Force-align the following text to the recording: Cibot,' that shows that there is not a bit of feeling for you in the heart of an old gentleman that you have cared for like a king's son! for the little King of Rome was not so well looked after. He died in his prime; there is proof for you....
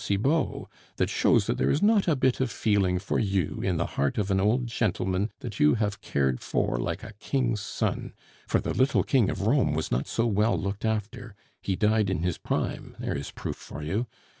Cibot,' 0.03 0.67
that 0.95 1.11
shows 1.11 1.45
that 1.45 1.59
there 1.59 1.69
is 1.69 1.83
not 1.83 2.07
a 2.07 2.15
bit 2.15 2.39
of 2.39 2.49
feeling 2.49 2.97
for 2.97 3.19
you 3.19 3.61
in 3.63 3.77
the 3.77 3.85
heart 3.85 4.17
of 4.17 4.31
an 4.31 4.39
old 4.39 4.65
gentleman 4.65 5.29
that 5.41 5.59
you 5.59 5.75
have 5.75 6.01
cared 6.01 6.39
for 6.41 6.79
like 6.79 7.03
a 7.03 7.13
king's 7.19 7.61
son! 7.61 8.13
for 8.47 8.59
the 8.59 8.73
little 8.73 9.03
King 9.03 9.29
of 9.29 9.41
Rome 9.41 9.75
was 9.75 9.91
not 9.91 10.07
so 10.07 10.25
well 10.25 10.57
looked 10.57 10.85
after. 10.85 11.35
He 11.61 11.75
died 11.75 12.09
in 12.09 12.23
his 12.23 12.39
prime; 12.39 12.95
there 12.97 13.15
is 13.15 13.29
proof 13.29 13.57
for 13.57 13.83
you.... 13.83 14.07